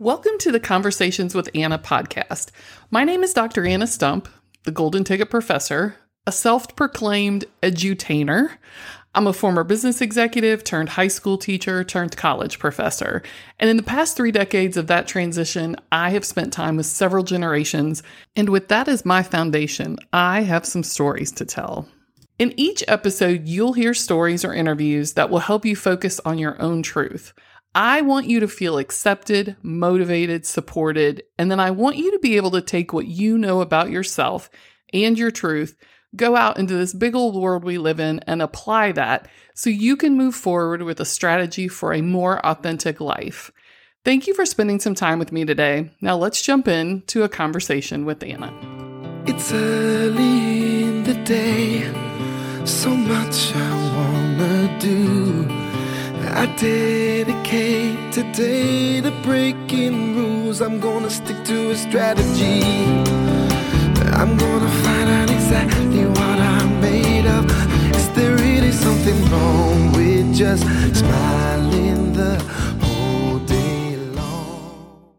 [0.00, 2.52] Welcome to the Conversations with Anna podcast.
[2.88, 3.66] My name is Dr.
[3.66, 4.28] Anna Stump,
[4.62, 8.58] the Golden Ticket Professor, a self proclaimed edutainer.
[9.16, 13.24] I'm a former business executive turned high school teacher turned college professor.
[13.58, 17.24] And in the past three decades of that transition, I have spent time with several
[17.24, 18.04] generations.
[18.36, 21.88] And with that as my foundation, I have some stories to tell.
[22.38, 26.60] In each episode, you'll hear stories or interviews that will help you focus on your
[26.62, 27.34] own truth.
[27.74, 32.36] I want you to feel accepted, motivated, supported, and then I want you to be
[32.36, 34.50] able to take what you know about yourself
[34.92, 35.76] and your truth,
[36.16, 39.96] go out into this big old world we live in, and apply that so you
[39.96, 43.50] can move forward with a strategy for a more authentic life.
[44.04, 45.90] Thank you for spending some time with me today.
[46.00, 48.52] Now let's jump into a conversation with Anna.
[49.26, 51.82] It's early in the day,
[52.64, 55.27] so much I wanna do.
[56.38, 60.60] I dedicate today to breaking rules.
[60.60, 62.62] I'm gonna stick to a strategy.
[64.14, 67.44] I'm gonna find out exactly what I'm made of.
[67.96, 70.62] Is there really something wrong with just
[70.96, 72.38] smiling the
[72.82, 75.14] whole day long?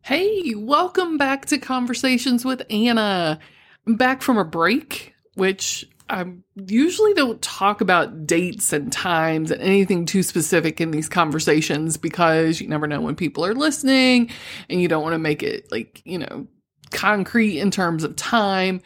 [0.00, 3.38] Hey, welcome back to Conversations with Anna.
[3.86, 6.24] I'm back from a break, which I
[6.56, 12.60] usually don't talk about dates and times and anything too specific in these conversations because
[12.60, 14.30] you never know when people are listening
[14.68, 16.48] and you don't want to make it like, you know,
[16.90, 18.82] concrete in terms of time.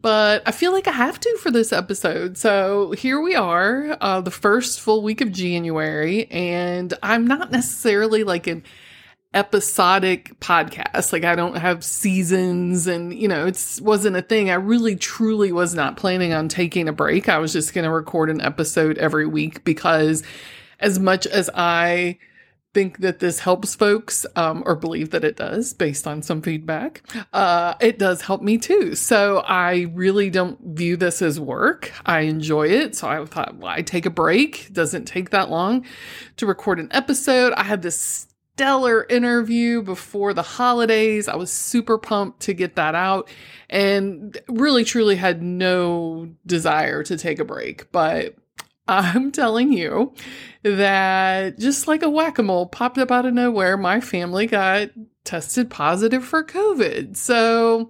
[0.00, 2.38] But I feel like I have to for this episode.
[2.38, 8.24] So here we are, uh, the first full week of January, and I'm not necessarily
[8.24, 8.64] like an
[9.34, 11.12] episodic podcast.
[11.12, 14.50] Like I don't have seasons and you know, it wasn't a thing.
[14.50, 17.28] I really truly was not planning on taking a break.
[17.28, 20.22] I was just going to record an episode every week because
[20.80, 22.18] as much as I
[22.74, 27.02] think that this helps folks um, or believe that it does based on some feedback
[27.32, 32.20] uh, it does help me too so i really don't view this as work i
[32.20, 35.84] enjoy it so i thought well i take a break it doesn't take that long
[36.36, 41.28] to record an episode i had this stellar interview before the holidays.
[41.28, 43.28] I was super pumped to get that out
[43.70, 47.90] and really truly had no desire to take a break.
[47.92, 48.36] But
[48.88, 50.14] I'm telling you
[50.62, 54.90] that just like a whack a mole popped up out of nowhere, my family got
[55.24, 57.16] tested positive for COVID.
[57.16, 57.88] So,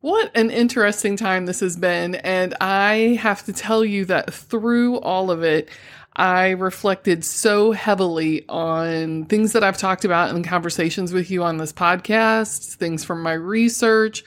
[0.00, 2.14] what an interesting time this has been.
[2.14, 5.68] And I have to tell you that through all of it,
[6.16, 11.58] I reflected so heavily on things that I've talked about in conversations with you on
[11.58, 14.24] this podcast, things from my research,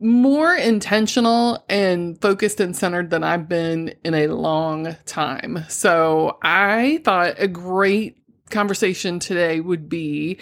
[0.00, 5.64] more intentional and focused and centered than I've been in a long time.
[5.68, 8.18] So I thought a great
[8.50, 10.38] conversation today would be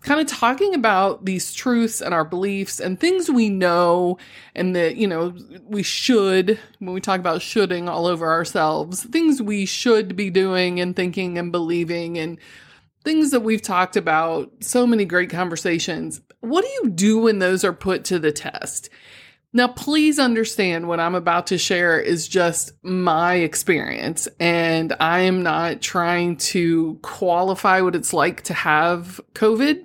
[0.00, 4.18] kind of talking about these truths and our beliefs and things we know
[4.54, 5.34] and that, you know,
[5.66, 10.80] we should, when we talk about shoulding all over ourselves, things we should be doing
[10.80, 12.38] and thinking and believing and
[13.04, 16.20] things that we've talked about, so many great conversations.
[16.40, 18.88] What do you do when those are put to the test?
[19.54, 25.42] Now, please understand what I'm about to share is just my experience, and I am
[25.42, 29.84] not trying to qualify what it's like to have COVID.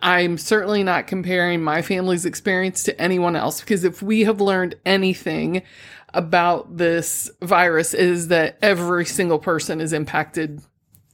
[0.00, 4.74] I'm certainly not comparing my family's experience to anyone else because if we have learned
[4.84, 5.62] anything
[6.12, 10.60] about this virus is that every single person is impacted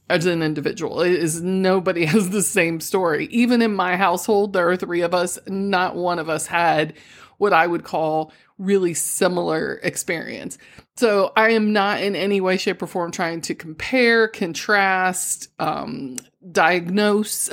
[0.09, 1.01] as an individual.
[1.01, 3.27] It is nobody has the same story.
[3.27, 6.93] Even in my household, there are three of us, not one of us had
[7.37, 10.57] what I would call really similar experience.
[10.95, 16.17] So I am not in any way, shape, or form trying to compare, contrast, um,
[16.51, 17.49] diagnose.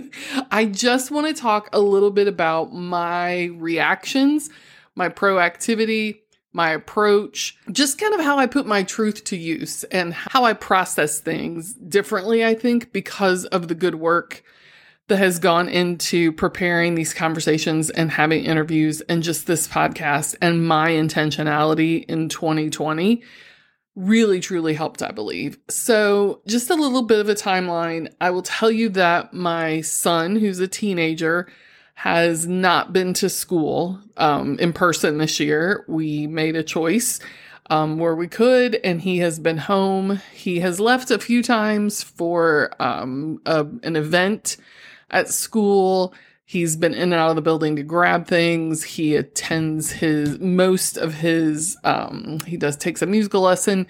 [0.50, 4.50] I just want to talk a little bit about my reactions,
[4.96, 6.20] my proactivity,
[6.52, 10.52] my approach, just kind of how I put my truth to use and how I
[10.52, 14.42] process things differently, I think, because of the good work
[15.10, 20.66] that has gone into preparing these conversations and having interviews and just this podcast and
[20.66, 23.22] my intentionality in 2020
[23.96, 25.58] really truly helped, I believe.
[25.68, 28.12] So, just a little bit of a timeline.
[28.20, 31.48] I will tell you that my son, who's a teenager,
[31.94, 35.84] has not been to school um, in person this year.
[35.88, 37.18] We made a choice
[37.68, 40.20] um, where we could, and he has been home.
[40.32, 44.56] He has left a few times for um, a, an event
[45.10, 46.14] at school.
[46.44, 48.82] He's been in and out of the building to grab things.
[48.82, 53.86] He attends his most of his um he does takes a musical lesson.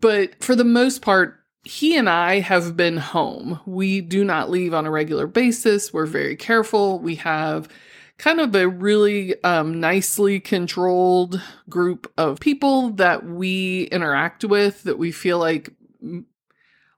[0.00, 3.60] But for the most part, he and I have been home.
[3.66, 5.92] We do not leave on a regular basis.
[5.92, 6.98] We're very careful.
[6.98, 7.68] We have
[8.16, 14.98] kind of a really um, nicely controlled group of people that we interact with that
[14.98, 15.70] we feel like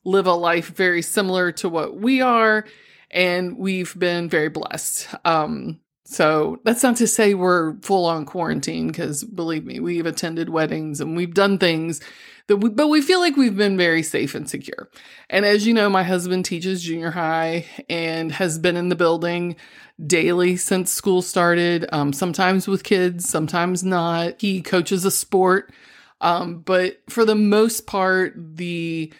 [0.05, 2.65] live a life very similar to what we are.
[3.13, 5.09] And we've been very blessed.
[5.25, 10.49] Um, so that's not to say we're full on quarantine because believe me, we've attended
[10.49, 12.01] weddings and we've done things
[12.49, 14.91] that we, but we feel like we've been very safe and secure.
[15.31, 19.57] And as you know, my husband teaches junior high and has been in the building
[20.05, 24.41] daily since school started, um, sometimes with kids, sometimes not.
[24.41, 25.73] He coaches a sport.
[26.21, 29.13] Um, but for the most part, the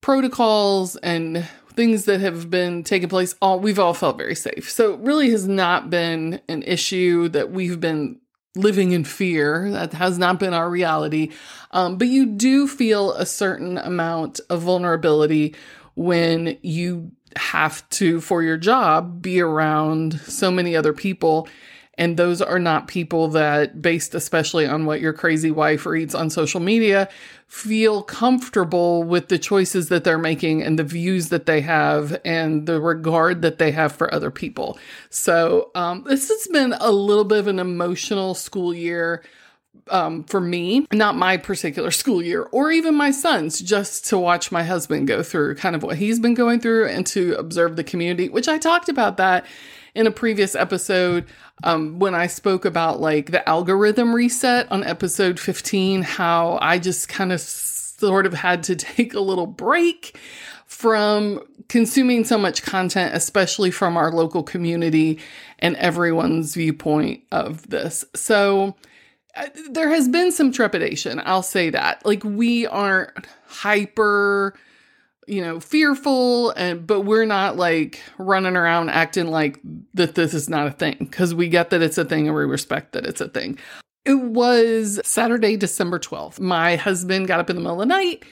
[0.00, 4.70] protocols and things that have been taking place all we've all felt very safe.
[4.70, 8.20] So it really has not been an issue that we've been
[8.56, 9.70] living in fear.
[9.70, 11.30] That has not been our reality.
[11.70, 15.54] Um, but you do feel a certain amount of vulnerability
[15.94, 21.48] when you have to for your job be around so many other people
[22.00, 26.30] and those are not people that, based especially on what your crazy wife reads on
[26.30, 27.10] social media,
[27.46, 32.64] feel comfortable with the choices that they're making and the views that they have and
[32.66, 34.78] the regard that they have for other people.
[35.10, 39.22] So, um, this has been a little bit of an emotional school year.
[39.88, 44.52] Um, for me, not my particular school year or even my son's, just to watch
[44.52, 47.82] my husband go through kind of what he's been going through and to observe the
[47.82, 49.44] community, which I talked about that
[49.94, 51.26] in a previous episode
[51.64, 57.08] um, when I spoke about like the algorithm reset on episode 15, how I just
[57.08, 60.18] kind of sort of had to take a little break
[60.66, 65.18] from consuming so much content, especially from our local community
[65.58, 68.04] and everyone's viewpoint of this.
[68.14, 68.76] So,
[69.36, 72.04] uh, there has been some trepidation, I'll say that.
[72.04, 74.54] Like, we aren't hyper
[75.26, 79.60] you know, fearful and but we're not like running around acting like
[79.94, 82.44] that this is not a thing because we get that it's a thing and we
[82.44, 83.58] respect that it's a thing.
[84.04, 86.40] It was Saturday, December 12th.
[86.40, 88.24] My husband got up in the middle of the night,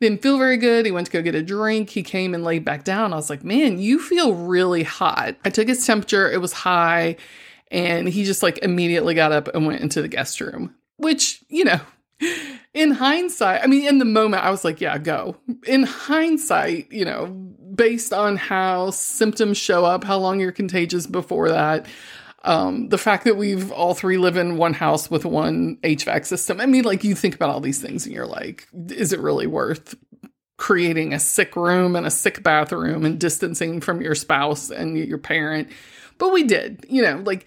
[0.00, 0.84] didn't feel very good.
[0.86, 1.90] He went to go get a drink.
[1.90, 3.12] He came and laid back down.
[3.12, 5.36] I was like, man, you feel really hot.
[5.44, 7.16] I took his temperature, it was high,
[7.70, 11.64] and he just like immediately got up and went into the guest room, which, you
[11.64, 11.80] know,
[12.74, 15.36] in hindsight, I mean, in the moment, I was like, yeah, go.
[15.66, 21.48] In hindsight, you know, based on how symptoms show up, how long you're contagious before
[21.50, 21.86] that,
[22.42, 26.60] um, the fact that we've all three live in one house with one HVAC system.
[26.60, 29.46] I mean, like, you think about all these things and you're like, is it really
[29.46, 29.94] worth
[30.56, 35.18] creating a sick room and a sick bathroom and distancing from your spouse and your
[35.18, 35.68] parent?
[36.18, 37.46] But we did, you know, like,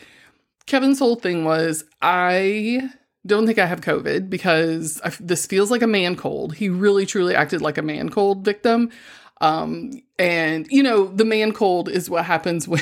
[0.66, 2.90] Kevin's whole thing was, I
[3.28, 6.56] don't think I have COVID because this feels like a man cold.
[6.56, 8.92] He really truly acted like a man cold victim.
[9.40, 12.82] Um, and you know, the man cold is what happens when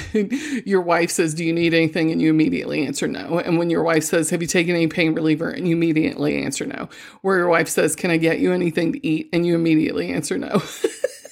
[0.66, 2.12] your wife says, Do you need anything?
[2.12, 3.40] And you immediately answer no.
[3.40, 5.50] And when your wife says, Have you taken any pain reliever?
[5.50, 6.90] And you immediately answer no.
[7.22, 9.30] Where your wife says, Can I get you anything to eat?
[9.34, 10.62] And you immediately answer no.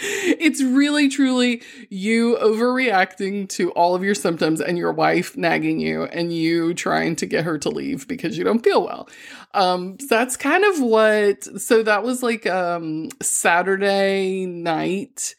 [0.00, 6.04] it's really truly you overreacting to all of your symptoms and your wife nagging you
[6.04, 9.08] and you trying to get her to leave because you don't feel well.
[9.54, 15.34] Um, that's kind of what, so that was like, um, Saturday night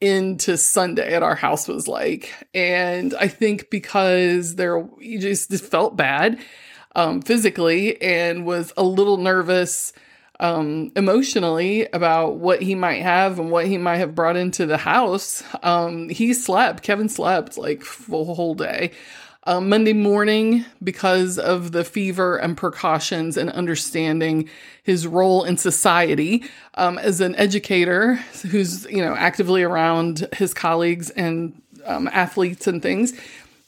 [0.00, 2.32] into Sunday at our house was like.
[2.54, 6.40] And I think because there, you just, just felt bad,
[6.96, 9.92] um, physically and was a little nervous
[10.40, 14.78] um, emotionally about what he might have and what he might have brought into the
[14.78, 15.44] house.
[15.62, 18.90] Um, he slept, Kevin slept like full whole day.
[19.44, 24.48] Um, Monday morning, because of the fever and precautions and understanding
[24.82, 26.44] his role in society
[26.74, 28.16] um, as an educator
[28.50, 33.18] who's you know actively around his colleagues and um, athletes and things,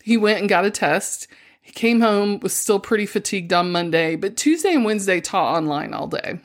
[0.02, 1.26] he went and got a test.
[1.62, 5.94] He came home, was still pretty fatigued on Monday, but Tuesday and Wednesday taught online
[5.94, 6.38] all day.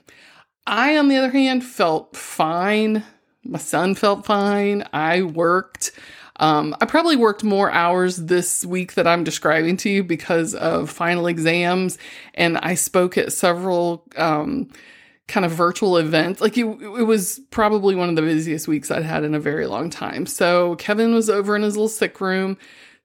[0.68, 3.04] I, on the other hand, felt fine.
[3.44, 4.84] My son felt fine.
[4.94, 5.92] I worked.
[6.40, 10.90] Um, I probably worked more hours this week that I'm describing to you because of
[10.90, 11.98] final exams,
[12.36, 14.70] and I spoke at several um,
[15.28, 16.42] kind of virtual events.
[16.42, 19.66] Like it, it was probably one of the busiest weeks I'd had in a very
[19.66, 20.26] long time.
[20.26, 22.58] So Kevin was over in his little sick room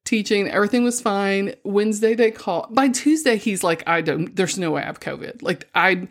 [0.04, 0.48] teaching.
[0.48, 1.54] Everything was fine.
[1.64, 2.66] Wednesday they call.
[2.70, 4.34] By Tuesday he's like, I don't.
[4.34, 5.42] There's no way I have COVID.
[5.42, 6.08] Like I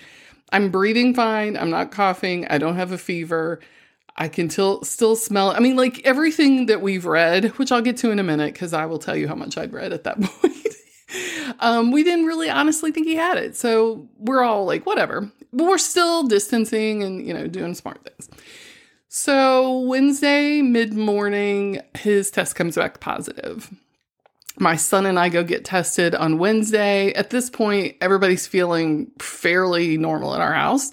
[0.51, 1.57] I'm breathing fine.
[1.57, 2.45] I'm not coughing.
[2.47, 3.59] I don't have a fever.
[4.17, 5.51] I can till, still smell.
[5.51, 8.73] I mean, like everything that we've read, which I'll get to in a minute because
[8.73, 10.67] I will tell you how much I'd read at that point.
[11.59, 13.55] um, we didn't really honestly think he had it.
[13.55, 15.31] So we're all like, whatever.
[15.53, 18.29] But we're still distancing and, you know, doing smart things.
[19.07, 23.69] So Wednesday, mid morning, his test comes back positive.
[24.61, 27.11] My son and I go get tested on Wednesday.
[27.13, 30.91] At this point, everybody's feeling fairly normal in our house.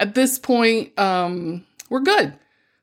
[0.00, 2.34] At this point, um, we're good.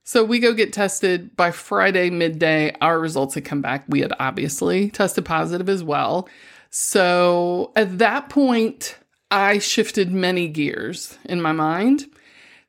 [0.05, 2.73] So we go get tested by Friday midday.
[2.79, 3.83] Our results had come back.
[3.89, 6.29] We had obviously tested positive as well.
[6.69, 8.97] So at that point,
[9.29, 12.05] I shifted many gears in my mind.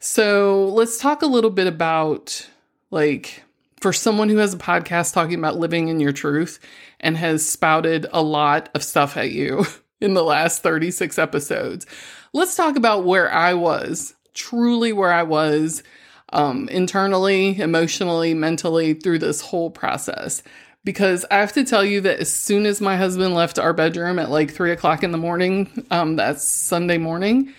[0.00, 2.48] So let's talk a little bit about
[2.90, 3.44] like
[3.80, 6.58] for someone who has a podcast talking about living in your truth
[7.04, 9.66] and has spouted a lot of stuff at you
[10.00, 11.86] in the last 36 episodes.
[12.32, 15.84] Let's talk about where I was, truly where I was
[16.32, 20.42] um, internally, emotionally, mentally through this whole process.
[20.82, 24.18] Because I have to tell you that as soon as my husband left our bedroom
[24.18, 27.54] at like three o'clock in the morning, um, that's Sunday morning,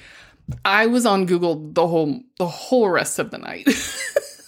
[0.63, 3.67] I was on Google the whole the whole rest of the night.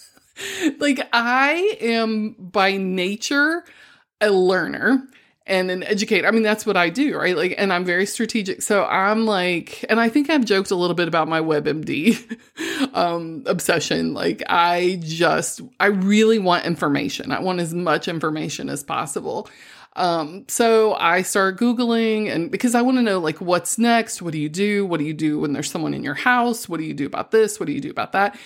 [0.78, 3.64] like I am by nature
[4.20, 5.06] a learner
[5.48, 6.28] and an educator.
[6.28, 7.36] I mean, that's what I do, right?
[7.36, 8.60] Like, and I'm very strategic.
[8.60, 12.38] So I'm like, and I think I've joked a little bit about my WebMD
[12.94, 14.12] um, obsession.
[14.12, 17.32] Like, I just, I really want information.
[17.32, 19.48] I want as much information as possible.
[19.96, 24.32] Um, so I start Googling and because I want to know like what's next, what
[24.32, 24.86] do you do?
[24.86, 26.68] What do you do when there's someone in your house?
[26.68, 27.58] What do you do about this?
[27.58, 28.38] What do you do about that?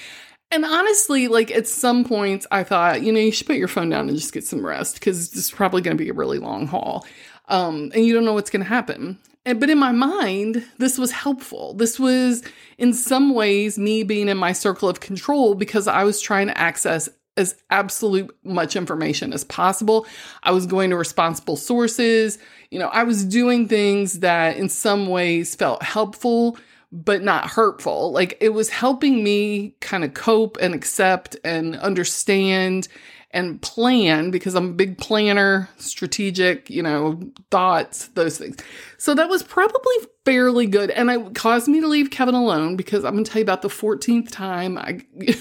[0.52, 3.88] And honestly, like at some points, I thought, you know, you should put your phone
[3.88, 6.38] down and just get some rest because this is probably going to be a really
[6.38, 7.06] long haul.
[7.49, 9.18] Um, and you don't know what's going to happen.
[9.47, 11.73] And, but in my mind, this was helpful.
[11.73, 12.42] This was,
[12.76, 16.59] in some ways, me being in my circle of control because I was trying to
[16.59, 20.06] access as absolute much information as possible.
[20.42, 22.38] I was going to responsible sources.
[22.71, 26.59] You know, I was doing things that in some ways felt helpful
[26.92, 28.12] but not hurtful.
[28.12, 32.87] Like it was helping me kind of cope and accept and understand
[33.30, 37.18] and plan because I'm a big planner, strategic, you know,
[37.50, 38.58] thoughts, those things.
[38.99, 39.94] So that was probably
[40.26, 40.90] fairly good.
[40.90, 43.62] And it caused me to leave Kevin alone because I'm going to tell you about
[43.62, 45.00] the 14th time I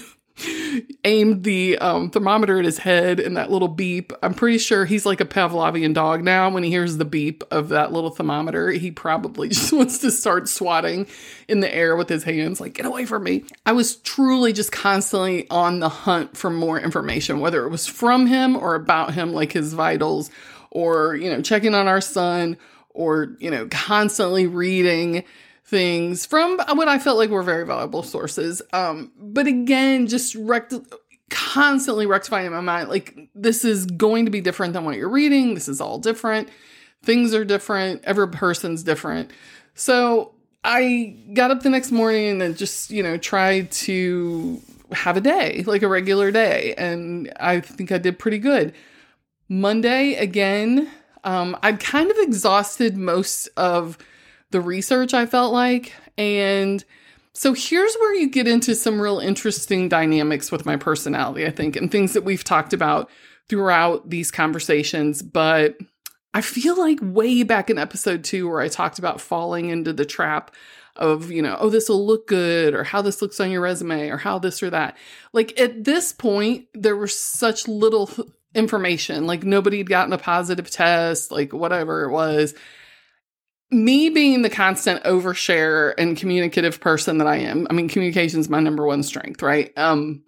[1.04, 4.12] aimed the um, thermometer at his head and that little beep.
[4.22, 6.50] I'm pretty sure he's like a Pavlovian dog now.
[6.50, 10.48] When he hears the beep of that little thermometer, he probably just wants to start
[10.48, 11.06] swatting
[11.48, 13.44] in the air with his hands, like, get away from me.
[13.66, 18.26] I was truly just constantly on the hunt for more information, whether it was from
[18.26, 20.30] him or about him, like his vitals,
[20.70, 22.56] or, you know, checking on our son,
[22.90, 25.24] or, you know, constantly reading
[25.72, 28.60] things from what I felt like were very valuable sources.
[28.74, 30.74] Um, but again, just rect-
[31.30, 35.08] constantly rectifying in my mind, like this is going to be different than what you're
[35.08, 35.54] reading.
[35.54, 36.50] This is all different.
[37.02, 38.04] Things are different.
[38.04, 39.30] Every person's different.
[39.74, 44.60] So I got up the next morning and just, you know, tried to
[44.92, 46.74] have a day, like a regular day.
[46.76, 48.74] And I think I did pretty good.
[49.48, 50.90] Monday, again,
[51.24, 53.96] um, I'd kind of exhausted most of
[54.52, 55.92] the research, I felt like.
[56.16, 56.84] And
[57.32, 61.76] so here's where you get into some real interesting dynamics with my personality, I think,
[61.76, 63.10] and things that we've talked about
[63.48, 65.22] throughout these conversations.
[65.22, 65.76] But
[66.34, 70.04] I feel like way back in episode two, where I talked about falling into the
[70.04, 70.54] trap
[70.96, 74.10] of, you know, oh, this will look good, or how this looks on your resume,
[74.10, 74.96] or how this or that.
[75.32, 78.10] Like at this point, there was such little
[78.54, 79.26] information.
[79.26, 82.54] Like nobody had gotten a positive test, like whatever it was
[83.72, 88.48] me being the constant overshare and communicative person that I am, I mean, communication is
[88.48, 89.76] my number one strength, right?
[89.76, 90.22] Um,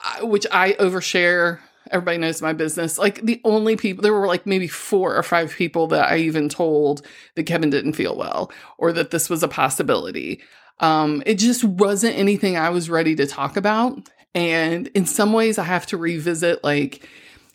[0.00, 1.58] I, which I overshare.
[1.90, 2.98] Everybody knows my business.
[2.98, 6.48] Like the only people, there were like maybe four or five people that I even
[6.48, 7.04] told
[7.34, 10.40] that Kevin didn't feel well or that this was a possibility.
[10.80, 14.08] Um, it just wasn't anything I was ready to talk about.
[14.34, 17.08] And in some ways, I have to revisit like,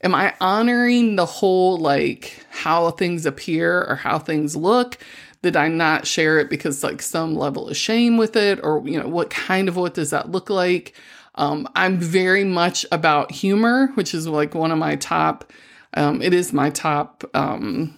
[0.03, 4.97] am I honoring the whole like how things appear or how things look?
[5.41, 8.99] Did I not share it because like some level of shame with it or you
[8.99, 10.93] know what kind of what does that look like?
[11.35, 15.51] Um, I'm very much about humor, which is like one of my top.
[15.95, 17.97] Um, it is my top um,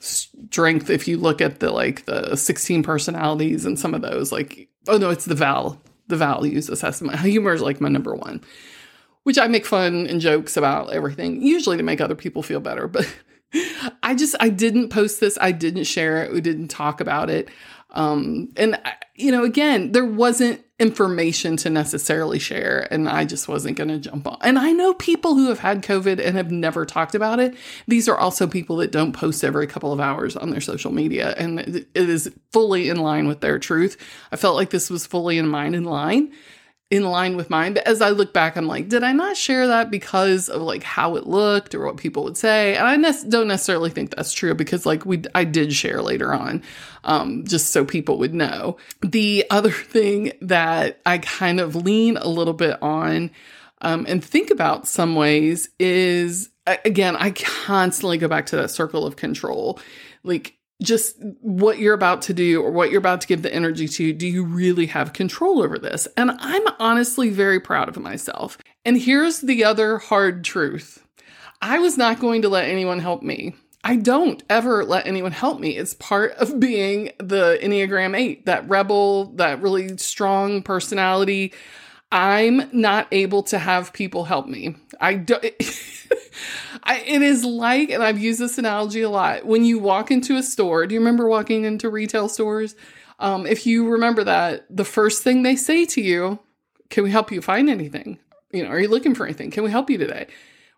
[0.00, 4.32] strength if you look at the like the 16 personalities and some of those.
[4.32, 7.18] Like oh no, it's the Val the values assessment.
[7.20, 8.42] Humor is like my number one
[9.24, 12.86] which I make fun and jokes about everything, usually to make other people feel better.
[12.86, 13.12] But
[14.02, 15.36] I just, I didn't post this.
[15.40, 16.32] I didn't share it.
[16.32, 17.48] We didn't talk about it.
[17.90, 18.80] Um, and,
[19.14, 23.98] you know, again, there wasn't information to necessarily share and I just wasn't going to
[23.98, 24.38] jump on.
[24.40, 27.54] And I know people who have had COVID and have never talked about it.
[27.86, 31.34] These are also people that don't post every couple of hours on their social media
[31.38, 33.96] and it is fully in line with their truth.
[34.32, 36.32] I felt like this was fully in mine in line
[36.94, 37.74] in line with mine.
[37.74, 40.82] But as I look back, I'm like, did I not share that because of like
[40.82, 42.76] how it looked or what people would say?
[42.76, 46.32] And I ne- don't necessarily think that's true because like we, I did share later
[46.32, 46.62] on,
[47.04, 48.76] um, just so people would know.
[49.02, 53.30] The other thing that I kind of lean a little bit on,
[53.82, 59.06] um, and think about some ways is again, I constantly go back to that circle
[59.06, 59.78] of control.
[60.22, 63.88] Like just what you're about to do or what you're about to give the energy
[63.88, 66.08] to, do you really have control over this?
[66.16, 68.58] And I'm honestly very proud of myself.
[68.84, 71.04] And here's the other hard truth
[71.62, 73.54] I was not going to let anyone help me.
[73.86, 75.76] I don't ever let anyone help me.
[75.76, 81.52] It's part of being the Enneagram 8, that rebel, that really strong personality.
[82.14, 84.76] I'm not able to have people help me.
[85.00, 85.42] I don't.
[86.84, 89.46] I, it is like, and I've used this analogy a lot.
[89.46, 92.76] When you walk into a store, do you remember walking into retail stores?
[93.18, 96.38] Um, if you remember that, the first thing they say to you,
[96.88, 98.20] "Can we help you find anything?
[98.52, 99.50] You know, are you looking for anything?
[99.50, 100.28] Can we help you today?"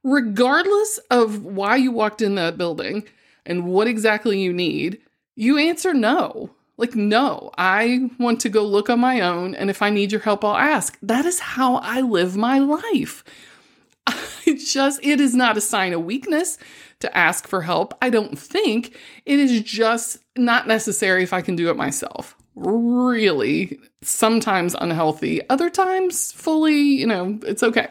[0.02, 3.04] Regardless of why you walked in that building
[3.44, 5.00] and what exactly you need,
[5.34, 6.52] you answer no.
[6.78, 9.54] Like, no, I want to go look on my own.
[9.54, 10.98] And if I need your help, I'll ask.
[11.02, 13.24] That is how I live my life.
[14.46, 16.56] It just, it is not a sign of weakness
[17.00, 17.94] to ask for help.
[18.00, 22.36] I don't think it is just not necessary if I can do it myself.
[22.54, 27.88] Really, sometimes unhealthy, other times fully, you know, it's okay.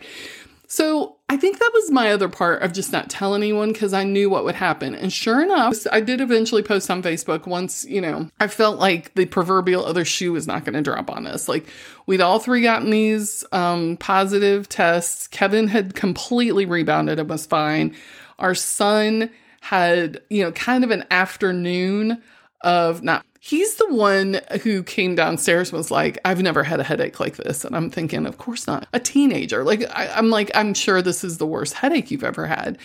[0.67, 4.03] So I think that was my other part of just not telling anyone because I
[4.03, 4.95] knew what would happen.
[4.95, 9.13] And sure enough, I did eventually post on Facebook once, you know, I felt like
[9.15, 11.47] the proverbial other shoe was not going to drop on us.
[11.47, 11.67] Like
[12.05, 15.27] we'd all three gotten these um, positive tests.
[15.27, 17.95] Kevin had completely rebounded and was fine.
[18.39, 19.29] Our son
[19.61, 22.21] had, you know, kind of an afternoon
[22.61, 27.19] of not he's the one who came downstairs was like i've never had a headache
[27.19, 27.63] like this.
[27.63, 28.87] And i'm thinking of course not.
[28.91, 29.63] A teenager.
[29.63, 32.79] Like I, i'm like i'm sure this is the worst headache you've ever had.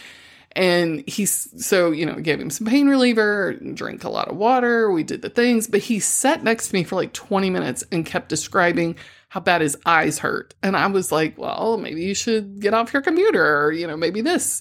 [0.53, 4.91] And he's so you know gave him some pain reliever drank a lot of water
[4.91, 8.05] we did the things but he sat next to me for like 20 minutes and
[8.05, 8.97] kept describing
[9.29, 10.55] how bad his eyes hurt.
[10.63, 13.97] And i was like well maybe you should get off your computer or you know
[13.97, 14.61] maybe this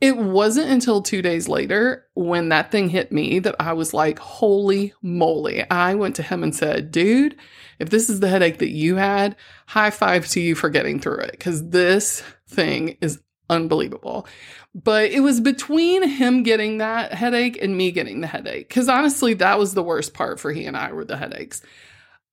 [0.00, 4.18] it wasn't until two days later when that thing hit me that I was like,
[4.18, 5.68] holy moly.
[5.70, 7.36] I went to him and said, dude,
[7.78, 11.18] if this is the headache that you had, high five to you for getting through
[11.18, 14.26] it because this thing is unbelievable.
[14.74, 19.34] But it was between him getting that headache and me getting the headache because honestly,
[19.34, 21.62] that was the worst part for he and I were the headaches.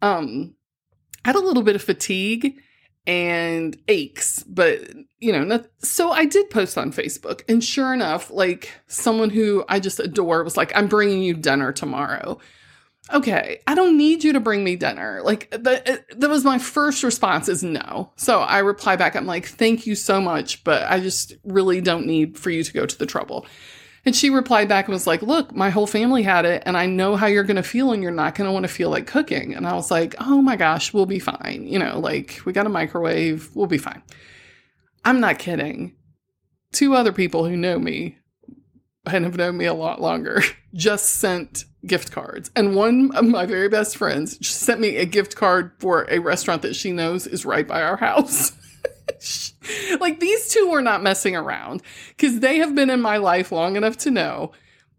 [0.02, 0.56] Um,
[1.24, 2.60] I had a little bit of fatigue
[3.08, 4.80] and aches, but
[5.20, 9.64] you know, not, so I did post on Facebook, and sure enough, like someone who
[9.68, 12.40] I just adore was like, "I'm bringing you dinner tomorrow."
[13.12, 15.22] Okay, I don't need you to bring me dinner.
[15.24, 18.14] Like that, uh, that was my first response is no.
[18.16, 22.06] So I reply back, I'm like, "Thank you so much, but I just really don't
[22.06, 23.46] need for you to go to the trouble."
[24.04, 26.86] And she replied back and was like, Look, my whole family had it, and I
[26.86, 29.08] know how you're going to feel, and you're not going to want to feel like
[29.08, 29.54] cooking.
[29.54, 31.68] And I was like, Oh my gosh, we'll be fine.
[31.68, 34.02] You know, like we got a microwave, we'll be fine.
[35.06, 35.96] I'm not kidding.
[36.72, 38.18] Two other people who know me
[39.06, 40.42] and have known me a lot longer
[40.74, 42.52] just sent gift cards.
[42.56, 46.62] And one of my very best friends sent me a gift card for a restaurant
[46.62, 48.54] that she knows is right by our house.
[50.00, 53.76] like these two are not messing around because they have been in my life long
[53.76, 54.52] enough to know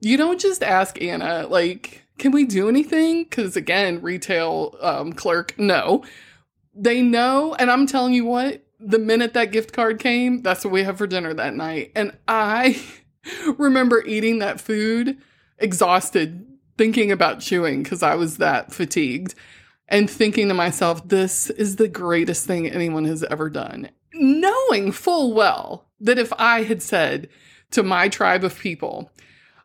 [0.03, 3.23] you don't just ask Anna, like, can we do anything?
[3.23, 6.05] Because again, retail um, clerk, no.
[6.75, 10.73] They know, and I'm telling you what, the minute that gift card came, that's what
[10.73, 11.93] we have for dinner that night.
[11.95, 12.83] And I
[13.59, 15.19] remember eating that food
[15.59, 16.47] exhausted,
[16.77, 19.37] thinking about chewing because I was that fatigued
[19.87, 25.33] and thinking to myself, this is the greatest thing anyone has ever done knowing full
[25.35, 27.29] well that if I had said
[27.73, 29.11] to my tribe of people,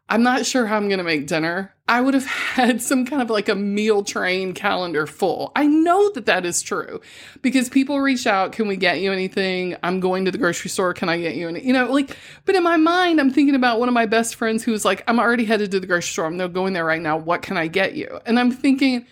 [0.10, 3.22] I'm not sure how I'm going to make dinner, I would have had some kind
[3.22, 5.52] of like a meal train calendar full.
[5.56, 7.02] I know that that is true
[7.42, 9.76] because people reach out, can we get you anything?
[9.84, 11.66] I'm going to the grocery store, can I get you any?
[11.66, 14.64] You know, like, but in my mind, I'm thinking about one of my best friends
[14.64, 16.26] who was like, I'm already headed to the grocery store.
[16.26, 17.18] I'm going there right now.
[17.18, 18.20] What can I get you?
[18.26, 19.06] And I'm thinking,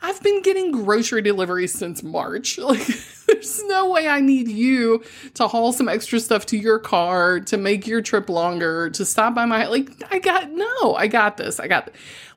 [0.00, 2.58] I've been getting grocery deliveries since March.
[2.68, 2.86] Like,
[3.26, 7.58] there's no way I need you to haul some extra stuff to your car to
[7.58, 11.60] make your trip longer, to stop by my, like, I got, no, I got this.
[11.60, 11.90] I got,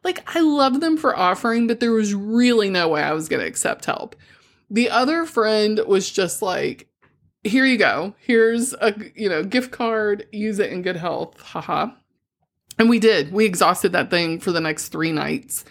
[0.03, 3.39] like, I love them for offering, but there was really no way I was going
[3.39, 4.17] to accept help.
[4.69, 6.91] The other friend was just like,
[7.43, 8.13] here you go.
[8.19, 10.27] Here's a you know gift card.
[10.31, 11.39] Use it in good health.
[11.39, 11.87] Haha.
[12.77, 13.31] And we did.
[13.31, 15.65] We exhausted that thing for the next three nights,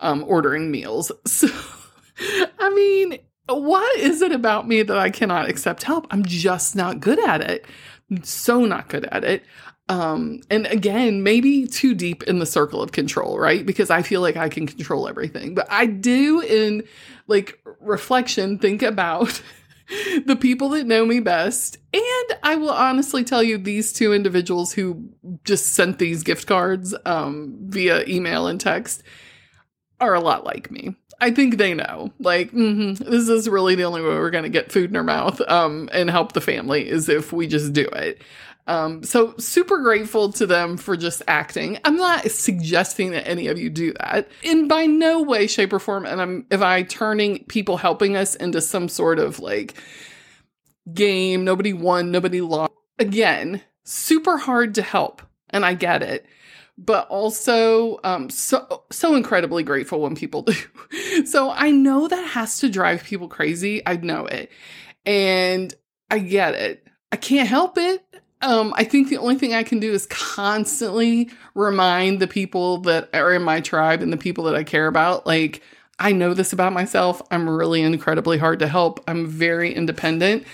[0.00, 1.12] um, ordering meals.
[1.26, 1.48] So,
[2.58, 6.06] I mean, what is it about me that I cannot accept help?
[6.10, 7.64] I'm just not good at it.
[8.10, 9.42] I'm so not good at it.
[9.88, 13.66] Um, and again, maybe too deep in the circle of control, right?
[13.66, 15.54] Because I feel like I can control everything.
[15.54, 16.84] But I do, in
[17.26, 19.42] like reflection, think about
[20.26, 21.78] the people that know me best.
[21.92, 25.08] And I will honestly tell you, these two individuals who
[25.44, 29.02] just sent these gift cards um, via email and text
[30.00, 30.94] are a lot like me.
[31.20, 34.48] I think they know, like, mm-hmm, this is really the only way we're going to
[34.48, 37.84] get food in our mouth um, and help the family is if we just do
[37.88, 38.22] it.
[38.66, 41.78] Um, so super grateful to them for just acting.
[41.84, 45.78] I'm not suggesting that any of you do that in by no way, shape, or
[45.78, 46.06] form.
[46.06, 49.74] And I'm if I turning people helping us into some sort of like
[50.94, 52.72] game, nobody won, nobody lost.
[52.98, 56.24] Again, super hard to help, and I get it
[56.80, 60.42] but also um, so so incredibly grateful when people
[60.90, 61.26] do.
[61.26, 63.82] so I know that has to drive people crazy.
[63.86, 64.50] I know it,
[65.04, 65.72] and
[66.10, 66.86] I get it.
[67.12, 68.04] I can't help it.
[68.42, 73.10] Um, I think the only thing I can do is constantly remind the people that
[73.12, 75.62] are in my tribe and the people that I care about, like,
[75.98, 77.20] I know this about myself.
[77.30, 79.04] I'm really incredibly hard to help.
[79.06, 80.44] I'm very independent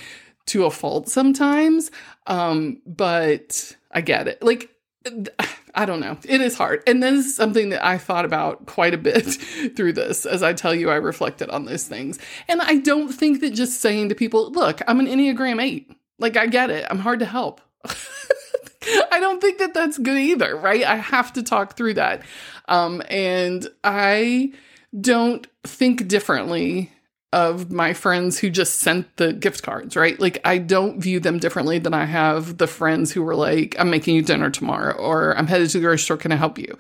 [0.47, 1.93] to a fault sometimes.
[2.27, 4.43] Um, but I get it.
[4.43, 4.71] Like,
[5.77, 6.17] I don't know.
[6.25, 6.83] It is hard.
[6.87, 9.23] And this is something that I thought about quite a bit
[9.77, 10.25] through this.
[10.25, 12.19] As I tell you, I reflected on those things.
[12.49, 15.91] And I don't think that just saying to people, look, I'm an Enneagram 8.
[16.19, 16.87] Like, I get it.
[16.91, 17.61] I'm hard to help.
[19.13, 20.83] I don't think that that's good either, right?
[20.83, 22.23] I have to talk through that.
[22.69, 24.55] Um, and I
[24.99, 26.91] don't think differently
[27.33, 30.19] of my friends who just sent the gift cards, right?
[30.21, 33.91] Like, I don't view them differently than I have the friends who were like, I'm
[33.91, 36.17] making you dinner tomorrow, or I'm headed to the grocery store.
[36.17, 36.79] Can I help you?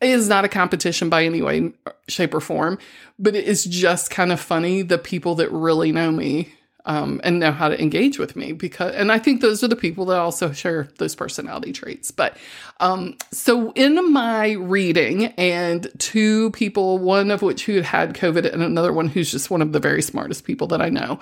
[0.00, 1.72] It is not a competition by any way,
[2.08, 2.78] shape, or form,
[3.18, 6.52] but it is just kind of funny the people that really know me
[6.86, 9.76] um, and know how to engage with me because and i think those are the
[9.76, 12.10] people that also share those personality traits.
[12.10, 12.36] But
[12.80, 18.50] um, so in my reading and two people one of which who had had covid
[18.50, 21.20] and another one who's just one of the very smartest people that i know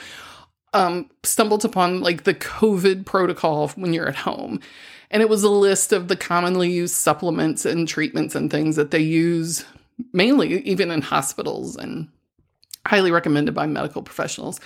[0.74, 4.60] um, stumbled upon like the covid protocol when you're at home.
[5.10, 8.90] And it was a list of the commonly used supplements and treatments and things that
[8.90, 9.64] they use
[10.12, 12.08] mainly even in hospitals and
[12.86, 14.60] highly recommended by medical professionals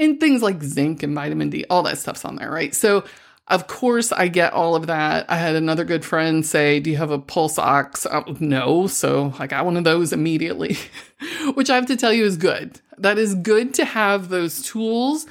[0.00, 2.74] and things like zinc and vitamin D, all that stuff's on there, right?
[2.74, 3.04] So,
[3.46, 5.26] of course, I get all of that.
[5.28, 8.06] I had another good friend say, Do you have a pulse ox?
[8.06, 8.86] Uh, no.
[8.86, 10.78] So I got one of those immediately,
[11.54, 12.80] which I have to tell you is good.
[12.98, 15.26] That is good to have those tools.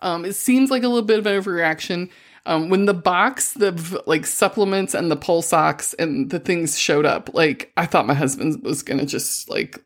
[0.00, 2.10] Um, it seems like a little bit of an overreaction.
[2.44, 7.06] Um, when the box, the like supplements and the pulse ox and the things showed
[7.06, 9.82] up, like I thought my husband was gonna just like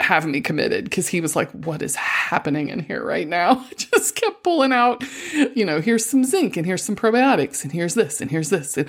[0.00, 3.64] have me committed because he was like, What is happening in here right now?
[3.76, 5.02] Just kept pulling out,
[5.54, 8.76] you know, here's some zinc and here's some probiotics and here's this and here's this.
[8.76, 8.88] And,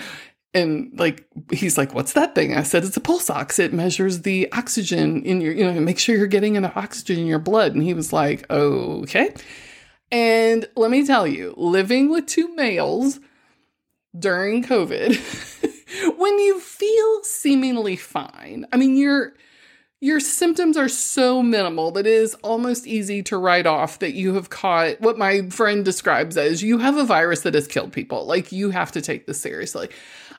[0.53, 2.55] and like, he's like, What's that thing?
[2.55, 3.59] I said, It's a pulse ox.
[3.59, 7.27] It measures the oxygen in your, you know, make sure you're getting enough oxygen in
[7.27, 7.73] your blood.
[7.73, 9.33] And he was like, Okay.
[10.11, 13.19] And let me tell you, living with two males
[14.17, 19.33] during COVID, when you feel seemingly fine, I mean, you're,
[20.05, 24.35] your symptoms are so minimal that it is almost easy to write off that you
[24.35, 28.23] have caught what my friend describes as you have a virus that has killed people.
[28.23, 29.89] Like you have to take this seriously.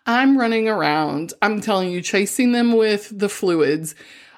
[0.07, 3.97] I'm running around, I'm telling you, chasing them with the fluids.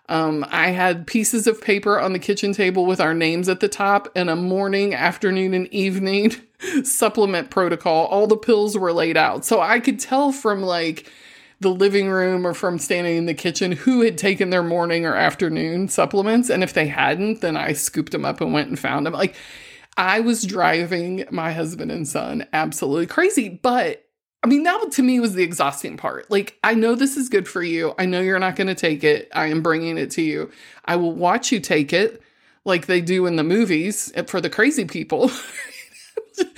[0.08, 3.68] Um, I had pieces of paper on the kitchen table with our names at the
[3.68, 6.32] top and a morning, afternoon, and evening
[6.84, 8.06] supplement protocol.
[8.06, 9.44] All the pills were laid out.
[9.44, 11.12] So I could tell from like,
[11.60, 15.14] the living room or from standing in the kitchen who had taken their morning or
[15.14, 16.50] afternoon supplements.
[16.50, 19.12] And if they hadn't, then I scooped them up and went and found them.
[19.12, 19.34] Like
[19.96, 23.48] I was driving my husband and son absolutely crazy.
[23.48, 24.04] But
[24.42, 26.30] I mean, that to me was the exhausting part.
[26.30, 27.94] Like, I know this is good for you.
[27.98, 29.28] I know you're not going to take it.
[29.34, 30.52] I am bringing it to you.
[30.84, 32.22] I will watch you take it
[32.64, 35.32] like they do in the movies eh, for the crazy people.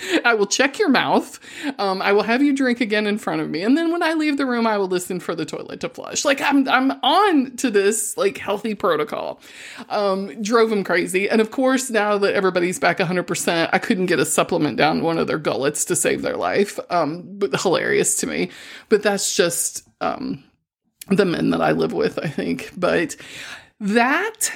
[0.25, 1.39] I will check your mouth.
[1.79, 4.15] Um, I will have you drink again in front of me, and then when I
[4.15, 6.25] leave the room, I will listen for the toilet to flush.
[6.25, 9.41] Like I'm, I'm on to this like healthy protocol.
[9.89, 14.07] Um, drove him crazy, and of course, now that everybody's back 100, percent I couldn't
[14.07, 16.79] get a supplement down one of their gullets to save their life.
[16.91, 18.51] Um, but hilarious to me.
[18.89, 20.43] But that's just um,
[21.09, 22.73] the men that I live with, I think.
[22.77, 23.17] But
[23.81, 24.53] that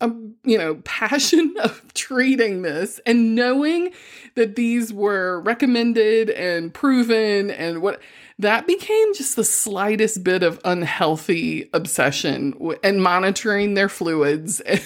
[0.00, 3.92] um, you know, passion of treating this and knowing
[4.34, 8.00] that these were recommended and proven and what
[8.38, 14.80] that became just the slightest bit of unhealthy obsession and monitoring their fluids and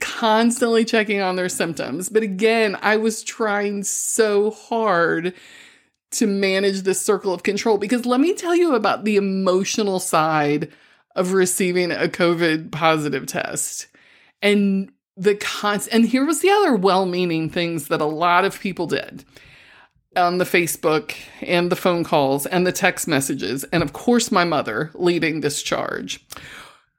[0.00, 2.08] constantly checking on their symptoms.
[2.08, 5.34] But again, I was trying so hard
[6.12, 10.72] to manage this circle of control because let me tell you about the emotional side
[11.16, 13.88] of receiving a COVID positive test.
[14.42, 18.86] And the cons and here was the other well-meaning things that a lot of people
[18.86, 19.24] did
[20.16, 24.44] on the Facebook and the phone calls and the text messages and of course my
[24.44, 26.24] mother leading this charge.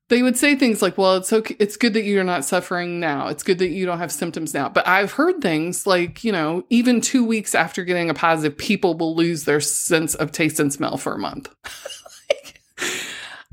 [0.09, 3.27] They would say things like, "Well, it's okay it's good that you're not suffering now.
[3.27, 6.65] It's good that you don't have symptoms now." But I've heard things like, you know,
[6.69, 10.71] even 2 weeks after getting a positive, people will lose their sense of taste and
[10.71, 11.49] smell for a month.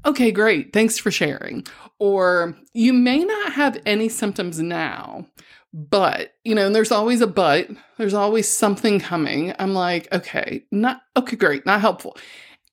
[0.05, 0.73] okay, great.
[0.73, 1.67] Thanks for sharing.
[1.99, 5.27] Or you may not have any symptoms now,
[5.73, 9.55] but, you know, and there's always a but, there's always something coming.
[9.59, 12.17] I'm like, okay, not, okay, great, not helpful.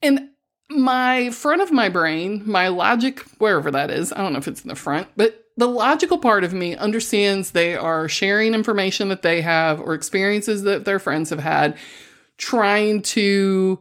[0.02, 0.30] And
[0.70, 4.62] my front of my brain, my logic, wherever that is, I don't know if it's
[4.62, 9.22] in the front, but the logical part of me understands they are sharing information that
[9.22, 11.78] they have or experiences that their friends have had,
[12.38, 13.80] trying to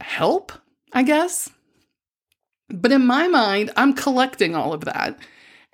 [0.00, 0.52] help,
[0.92, 1.50] I guess.
[2.68, 5.18] But in my mind, I'm collecting all of that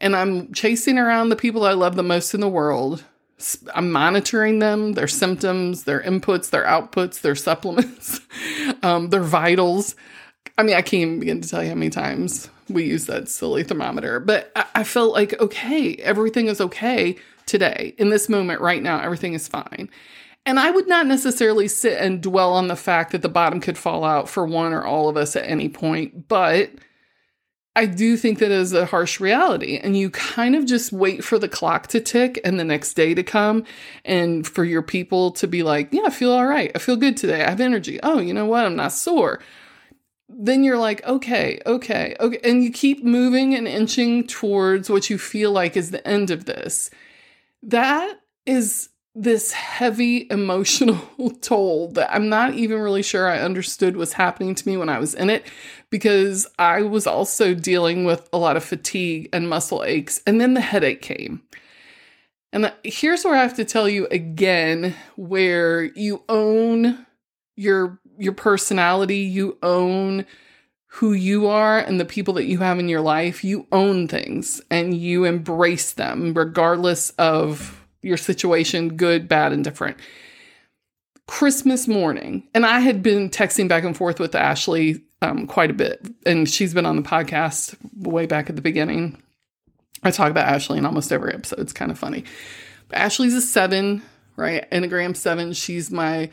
[0.03, 3.05] and I'm chasing around the people I love the most in the world.
[3.75, 8.21] I'm monitoring them, their symptoms, their inputs, their outputs, their supplements,
[8.83, 9.95] um, their vitals.
[10.59, 13.29] I mean, I can't even begin to tell you how many times we use that
[13.29, 17.95] silly thermometer, but I, I felt like, okay, everything is okay today.
[17.99, 19.89] In this moment right now, everything is fine.
[20.45, 23.79] And I would not necessarily sit and dwell on the fact that the bottom could
[23.79, 26.71] fall out for one or all of us at any point, but
[27.75, 29.79] I do think that is a harsh reality.
[29.79, 33.15] And you kind of just wait for the clock to tick and the next day
[33.15, 33.65] to come
[34.05, 36.71] and for your people to be like, yeah, I feel all right.
[36.75, 37.45] I feel good today.
[37.45, 37.99] I have energy.
[38.03, 38.67] Oh, you know what?
[38.67, 39.41] I'm not sore.
[40.29, 42.41] Then you're like, okay, okay, okay.
[42.45, 46.45] And you keep moving and inching towards what you feel like is the end of
[46.45, 46.91] this.
[47.63, 54.15] That is this heavy emotional toll that I'm not even really sure I understood was
[54.15, 55.47] happening to me when I was in it
[55.91, 60.23] because I was also dealing with a lot of fatigue and muscle aches.
[60.27, 61.43] And then the headache came.
[62.55, 67.07] And here's where I have to tell you again where you own
[67.57, 70.27] your your personality, you own
[70.87, 74.61] who you are and the people that you have in your life, you own things
[74.71, 79.97] and you embrace them regardless of your situation, good, bad, and different.
[81.27, 85.75] Christmas morning, and I had been texting back and forth with Ashley um, quite a
[85.75, 89.23] bit, and she's been on the podcast way back at the beginning.
[90.03, 91.61] I talk about Ashley in almost every episode.
[91.61, 92.25] It's kind of funny.
[92.89, 94.03] But Ashley's a seven,
[94.37, 94.69] right?
[94.71, 95.53] Enneagram seven.
[95.53, 96.29] She's my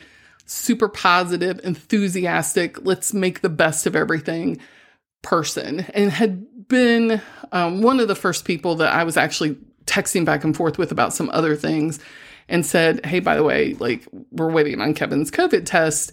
[0.50, 4.58] super positive, enthusiastic, let's make the best of everything
[5.22, 9.56] person, and had been um, one of the first people that I was actually
[9.90, 11.98] texting back and forth with about some other things
[12.48, 16.12] and said, Hey, by the way, like we're waiting on Kevin's COVID test.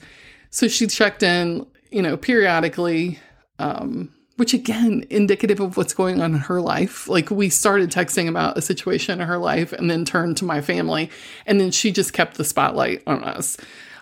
[0.50, 3.20] So she checked in, you know, periodically,
[3.60, 7.08] um, which again, indicative of what's going on in her life.
[7.08, 10.62] Like we started texting about a situation in her life and then turned to my
[10.62, 11.10] family.
[11.46, 13.58] And then she just kept the spotlight on us.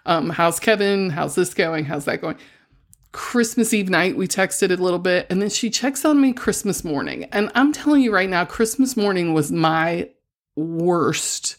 [0.06, 1.10] Um, how's Kevin?
[1.10, 1.86] How's this going?
[1.86, 2.38] How's that going?
[3.16, 6.84] Christmas Eve night, we texted a little bit, and then she checks on me Christmas
[6.84, 7.24] morning.
[7.32, 10.10] And I'm telling you right now, Christmas morning was my
[10.58, 11.56] worst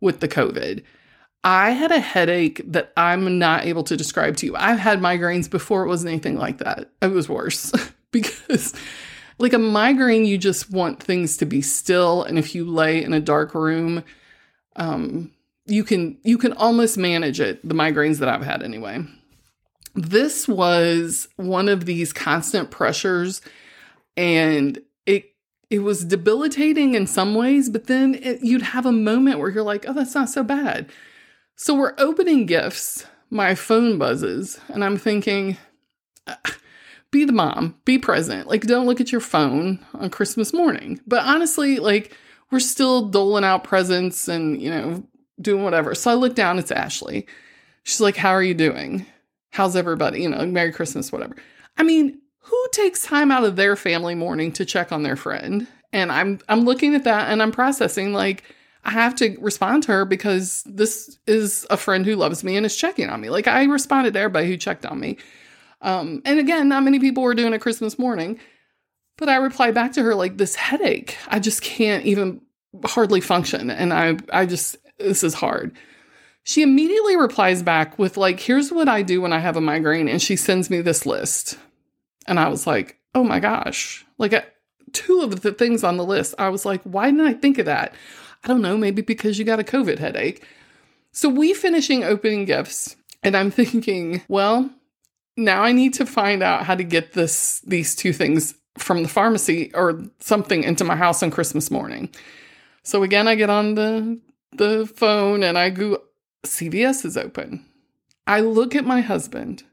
[0.00, 0.82] with the COVID.
[1.44, 4.56] I had a headache that I'm not able to describe to you.
[4.56, 6.90] I've had migraines before, it wasn't anything like that.
[7.00, 7.70] It was worse
[8.10, 8.74] because,
[9.38, 12.24] like, a migraine, you just want things to be still.
[12.24, 14.02] And if you lay in a dark room,
[14.74, 15.30] um,
[15.66, 19.04] you can you can almost manage it the migraines that i've had anyway
[19.94, 23.40] this was one of these constant pressures
[24.16, 25.34] and it
[25.68, 29.62] it was debilitating in some ways but then it, you'd have a moment where you're
[29.62, 30.90] like oh that's not so bad.
[31.56, 35.56] So we're opening gifts my phone buzzes and i'm thinking
[37.10, 41.00] be the mom be present like don't look at your phone on christmas morning.
[41.06, 42.16] But honestly like
[42.50, 45.04] we're still doling out presents and you know
[45.40, 45.94] doing whatever.
[45.94, 47.26] So i look down it's ashley.
[47.82, 49.06] She's like how are you doing
[49.50, 50.22] how's everybody?
[50.22, 51.36] You know, Merry Christmas, whatever.
[51.76, 55.66] I mean, who takes time out of their family morning to check on their friend?
[55.92, 58.44] And I'm I'm looking at that and I'm processing like
[58.84, 62.64] I have to respond to her because this is a friend who loves me and
[62.64, 63.28] is checking on me.
[63.28, 65.18] Like I responded to everybody who checked on me.
[65.82, 68.38] Um, and again, not many people were doing it Christmas morning.
[69.16, 71.16] But I replied back to her like this headache.
[71.28, 72.40] I just can't even
[72.84, 75.76] hardly function and I I just this is hard.
[76.50, 80.08] She immediately replies back with like here's what I do when I have a migraine
[80.08, 81.56] and she sends me this list.
[82.26, 84.42] And I was like, "Oh my gosh." Like I,
[84.92, 86.34] two of the things on the list.
[86.40, 87.94] I was like, "Why didn't I think of that?"
[88.42, 90.44] I don't know, maybe because you got a COVID headache.
[91.12, 94.68] So we finishing opening gifts and I'm thinking, well,
[95.36, 99.08] now I need to find out how to get this these two things from the
[99.08, 102.10] pharmacy or something into my house on Christmas morning.
[102.82, 106.02] So again, I get on the the phone and I go
[106.44, 107.64] CVS is open.
[108.26, 109.64] I look at my husband,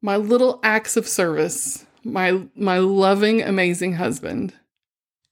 [0.00, 4.54] my little acts of service, my my loving amazing husband.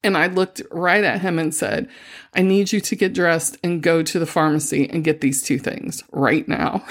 [0.02, 1.88] And I looked right at him and said,
[2.34, 5.58] I need you to get dressed and go to the pharmacy and get these two
[5.58, 6.84] things right now.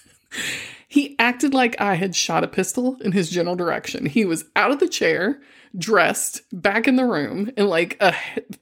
[0.88, 4.06] he acted like I had shot a pistol in his general direction.
[4.06, 5.40] He was out of the chair,
[5.76, 8.14] dressed, back in the room in like a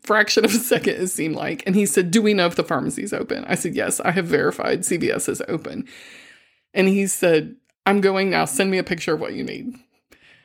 [0.03, 1.63] fraction of a second, it seemed like.
[1.67, 3.45] And he said, Do we know if the pharmacy's open?
[3.47, 5.87] I said, Yes, I have verified CVS is open.
[6.75, 8.45] And he said, I'm going now.
[8.45, 9.75] Send me a picture of what you need.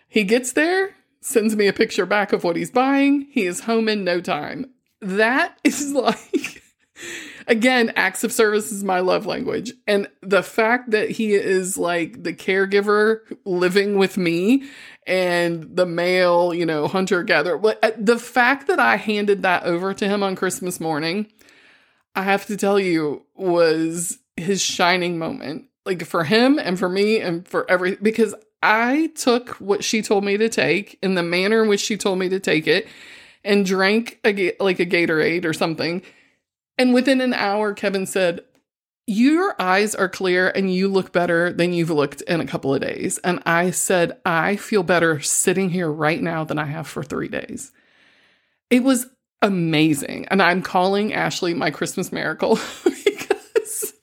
[0.08, 3.28] He gets there, sends me a picture back of what he's buying.
[3.32, 4.72] He is home in no time.
[5.02, 6.64] That is like,
[7.48, 9.74] again, acts of service is my love language.
[9.86, 14.64] And the fact that he is like the caregiver living with me
[15.08, 19.94] and the male, you know, hunter gatherer, uh, the fact that I handed that over
[19.94, 21.32] to him on Christmas morning,
[22.14, 25.66] I have to tell you, was his shining moment.
[25.86, 30.26] Like for him and for me and for every, because I took what she told
[30.26, 32.88] me to take in the manner in which she told me to take it
[33.46, 36.02] and drank a, like a Gatorade or something.
[36.78, 38.42] And within an hour, Kevin said,
[39.10, 42.82] Your eyes are clear and you look better than you've looked in a couple of
[42.82, 43.18] days.
[43.20, 47.30] And I said, I feel better sitting here right now than I have for three
[47.30, 47.72] days.
[48.70, 49.08] It was
[49.42, 50.28] amazing.
[50.30, 53.94] And I'm calling Ashley my Christmas miracle because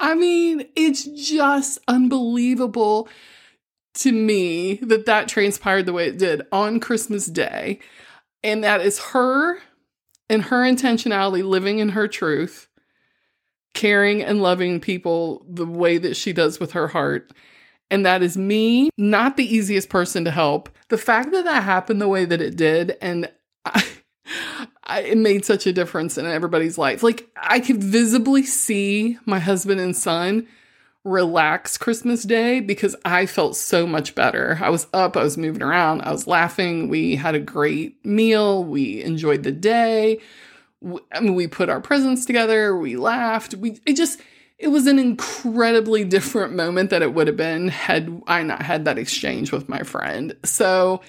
[0.00, 3.08] I mean, it's just unbelievable
[3.94, 7.80] to me that that transpired the way it did on Christmas Day.
[8.42, 9.58] And that is her
[10.28, 12.67] and her intentionality living in her truth,
[13.74, 17.32] caring and loving people the way that she does with her heart.
[17.90, 20.68] And that is me, not the easiest person to help.
[20.88, 23.30] The fact that that happened the way that it did, and
[23.64, 23.84] I,
[24.84, 27.02] I, it made such a difference in everybody's life.
[27.02, 30.46] Like, I could visibly see my husband and son
[31.04, 34.58] relax Christmas Day because I felt so much better.
[34.60, 36.88] I was up, I was moving around, I was laughing.
[36.88, 40.20] We had a great meal, we enjoyed the day.
[41.12, 43.54] I mean, we put our presents together, we laughed.
[43.54, 44.20] We it just
[44.58, 48.84] it was an incredibly different moment that it would have been had I not had
[48.84, 50.34] that exchange with my friend.
[50.44, 51.00] So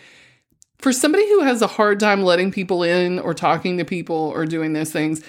[0.78, 4.46] for somebody who has a hard time letting people in or talking to people or
[4.46, 5.24] doing those things,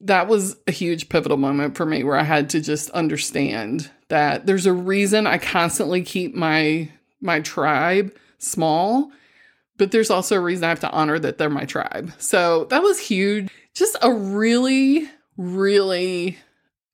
[0.00, 4.46] that was a huge pivotal moment for me where I had to just understand that
[4.46, 9.10] there's a reason I constantly keep my my tribe small,
[9.78, 12.12] but there's also a reason I have to honor that they're my tribe.
[12.18, 13.50] So that was huge.
[13.74, 16.38] Just a really really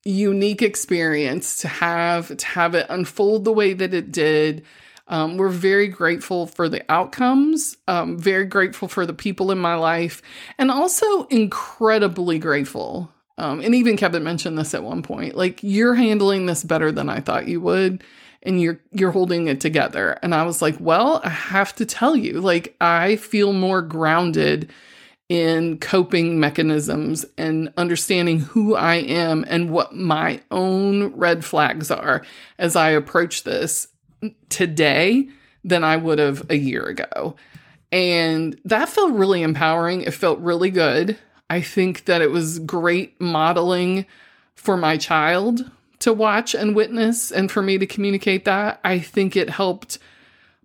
[0.05, 4.65] unique experience to have to have it unfold the way that it did.
[5.07, 9.75] Um, we're very grateful for the outcomes, um, very grateful for the people in my
[9.75, 10.21] life,
[10.57, 15.35] and also incredibly grateful um, and even Kevin mentioned this at one point.
[15.35, 18.03] Like you're handling this better than I thought you would,
[18.43, 20.19] and you're you're holding it together.
[20.21, 24.71] And I was like, well, I have to tell you, like I feel more grounded
[25.29, 32.23] in coping mechanisms and understanding who I am and what my own red flags are
[32.59, 33.87] as I approach this
[34.49, 35.29] today
[35.63, 37.35] than I would have a year ago.
[37.91, 40.01] And that felt really empowering.
[40.01, 41.17] It felt really good.
[41.49, 44.05] I think that it was great modeling
[44.55, 45.69] for my child
[46.03, 48.79] to watch and witness and for me to communicate that.
[48.83, 49.99] I think it helped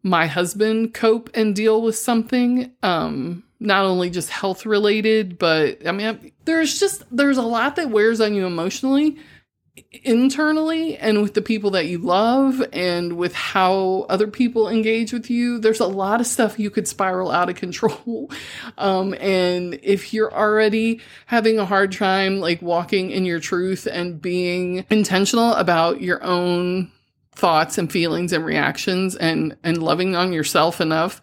[0.02, 5.90] my husband cope and deal with something um not only just health related but I
[5.90, 9.18] mean there's just there's a lot that wears on you emotionally
[10.04, 15.30] internally and with the people that you love and with how other people engage with
[15.30, 18.30] you there's a lot of stuff you could spiral out of control.
[18.76, 24.20] Um, and if you're already having a hard time like walking in your truth and
[24.20, 26.92] being intentional about your own
[27.38, 31.20] thoughts and feelings and reactions and and loving on yourself enough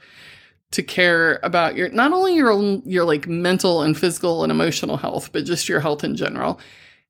[0.71, 4.97] to care about your not only your own your like mental and physical and emotional
[4.97, 6.59] health but just your health in general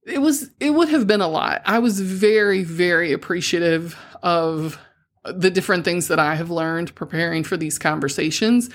[0.06, 1.62] it was it would have been a lot.
[1.66, 4.80] I was very very appreciative of
[5.24, 8.70] the different things that I have learned preparing for these conversations.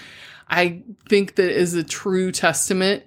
[0.48, 3.04] I think that is a true testament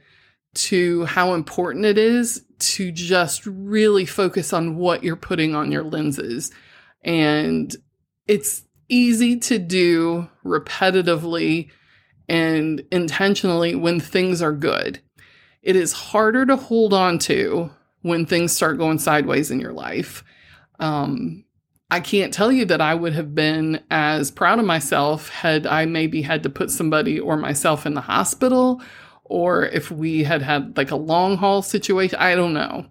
[0.54, 5.84] to how important it is to just really focus on what you're putting on your
[5.84, 6.52] lenses.
[7.04, 7.76] And
[8.28, 11.70] it's easy to do repetitively
[12.30, 15.02] and intentionally when things are good.
[15.62, 17.72] It is harder to hold on to
[18.04, 20.24] when things start going sideways in your life.
[20.80, 21.44] Um,
[21.90, 25.86] I can't tell you that I would have been as proud of myself had I
[25.86, 28.82] maybe had to put somebody or myself in the hospital
[29.24, 32.18] or if we had had like a long haul situation.
[32.20, 32.86] I don't know.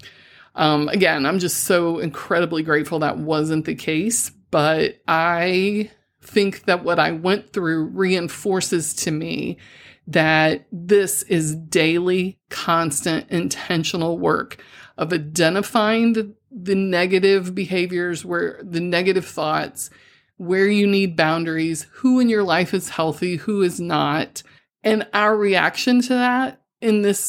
[0.54, 5.90] Um, again, I'm just so incredibly grateful that wasn't the case, but I
[6.20, 9.58] think that what I went through reinforces to me
[10.06, 14.62] that this is daily, constant, intentional work
[14.96, 19.90] of identifying the, the negative behaviors, where the negative thoughts,
[20.36, 24.42] where you need boundaries, who in your life is healthy, who is not.
[24.82, 27.20] And our reaction to that in this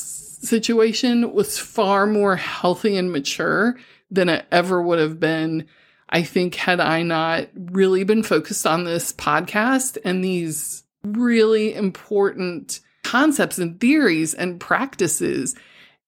[0.41, 3.77] situation was far more healthy and mature
[4.09, 5.67] than it ever would have been.
[6.09, 12.81] I think, had I not really been focused on this podcast and these really important
[13.03, 15.55] concepts and theories and practices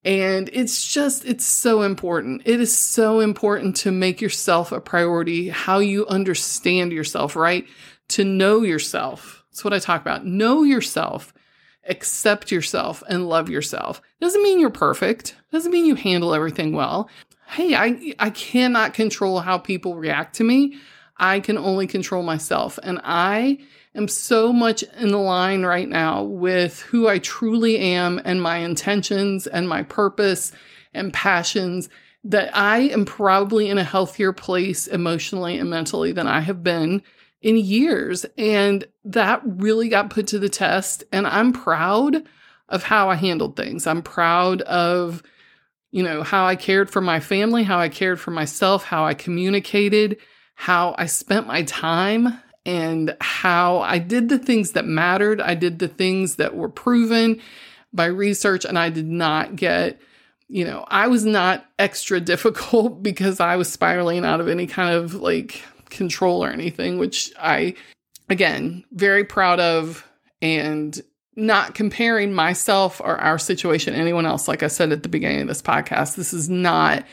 [0.06, 2.42] and it's just, it's so important.
[2.44, 7.66] It is so important to make yourself a priority, how you understand yourself, right?
[8.10, 9.44] To know yourself.
[9.50, 10.24] That's what I talk about.
[10.24, 11.34] Know yourself,
[11.88, 14.00] accept yourself, and love yourself.
[14.20, 15.34] Doesn't mean you're perfect.
[15.50, 17.10] Doesn't mean you handle everything well.
[17.48, 20.78] Hey, I, I cannot control how people react to me.
[21.16, 22.78] I can only control myself.
[22.80, 23.58] And I
[23.96, 29.46] am so much in line right now with who I truly am and my intentions
[29.46, 30.52] and my purpose
[30.94, 31.88] and passions
[32.24, 37.02] that I am probably in a healthier place emotionally and mentally than I have been
[37.40, 38.26] in years.
[38.36, 41.04] And that really got put to the test.
[41.12, 42.24] And I'm proud
[42.68, 43.86] of how I handled things.
[43.86, 45.22] I'm proud of,
[45.92, 49.14] you know, how I cared for my family, how I cared for myself, how I
[49.14, 50.16] communicated,
[50.56, 55.40] how I spent my time and how I did the things that mattered.
[55.40, 57.40] I did the things that were proven
[57.92, 60.00] by research, and I did not get,
[60.48, 64.94] you know, I was not extra difficult because I was spiraling out of any kind
[64.96, 67.76] of like control or anything, which I,
[68.28, 70.04] again, very proud of
[70.42, 71.00] and
[71.36, 74.48] not comparing myself or our situation to anyone else.
[74.48, 77.04] Like I said at the beginning of this podcast, this is not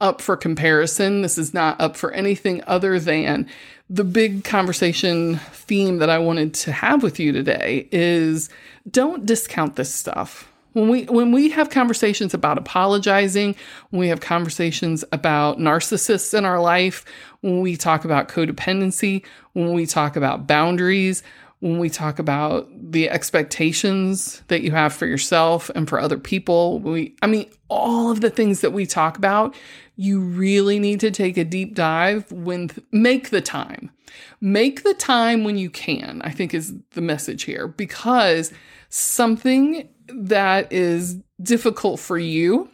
[0.00, 1.22] up for comparison.
[1.22, 3.48] This is not up for anything other than
[3.90, 8.48] the big conversation theme that I wanted to have with you today is
[8.88, 10.46] don't discount this stuff.
[10.74, 13.56] When we when we have conversations about apologizing,
[13.90, 17.04] when we have conversations about narcissists in our life,
[17.40, 19.24] when we talk about codependency,
[19.54, 21.24] when we talk about boundaries,
[21.58, 26.78] when we talk about the expectations that you have for yourself and for other people,
[26.78, 29.56] we I mean all of the things that we talk about
[30.00, 33.90] you really need to take a deep dive when make the time.
[34.40, 38.50] Make the time when you can, I think is the message here because
[38.88, 42.70] something that is difficult for you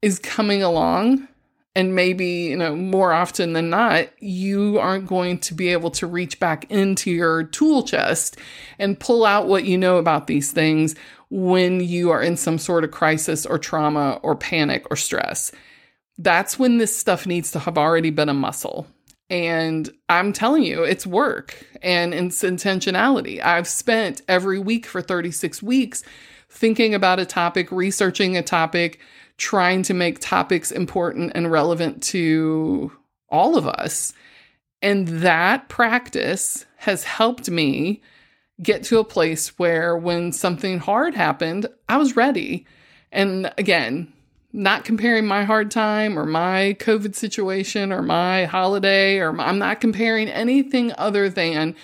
[0.00, 1.28] is coming along
[1.74, 6.06] and maybe you know more often than not you aren't going to be able to
[6.06, 8.38] reach back into your tool chest
[8.78, 10.94] and pull out what you know about these things
[11.28, 15.52] when you are in some sort of crisis or trauma or panic or stress
[16.18, 18.86] that's when this stuff needs to have already been a muscle.
[19.28, 23.42] And I'm telling you, it's work and it's intentionality.
[23.42, 26.04] I've spent every week for 36 weeks
[26.48, 29.00] thinking about a topic, researching a topic,
[29.36, 32.92] trying to make topics important and relevant to
[33.28, 34.12] all of us.
[34.80, 38.00] And that practice has helped me
[38.62, 42.66] get to a place where when something hard happened, I was ready.
[43.12, 44.12] And again,
[44.56, 49.58] not comparing my hard time or my COVID situation or my holiday, or my, I'm
[49.58, 51.76] not comparing anything other than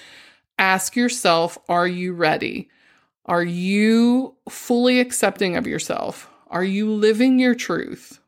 [0.58, 2.70] ask yourself, are you ready?
[3.26, 6.30] Are you fully accepting of yourself?
[6.48, 8.20] Are you living your truth?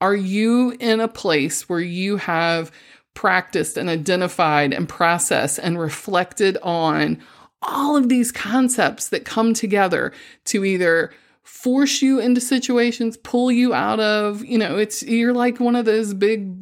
[0.00, 2.72] Are you in a place where you have
[3.14, 7.22] practiced and identified and processed and reflected on
[7.62, 10.12] all of these concepts that come together
[10.46, 11.12] to either
[11.46, 15.84] force you into situations, pull you out of, you know, it's you're like one of
[15.84, 16.54] those big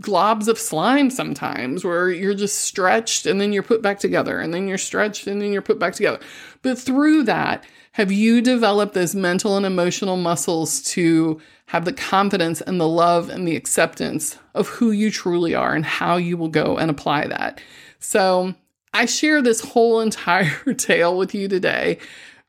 [0.00, 4.54] globs of slime sometimes where you're just stretched and then you're put back together and
[4.54, 6.20] then you're stretched and then you're put back together.
[6.62, 12.60] But through that, have you developed those mental and emotional muscles to have the confidence
[12.60, 16.48] and the love and the acceptance of who you truly are and how you will
[16.48, 17.60] go and apply that?
[17.98, 18.54] So
[18.92, 21.98] I share this whole entire tale with you today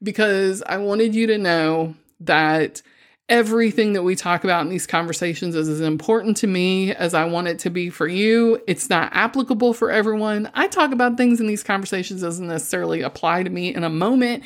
[0.01, 2.81] because I wanted you to know that
[3.27, 7.25] everything that we talk about in these conversations is as important to me as I
[7.25, 8.61] want it to be for you.
[8.67, 10.51] It's not applicable for everyone.
[10.53, 14.43] I talk about things in these conversations doesn't necessarily apply to me in a moment,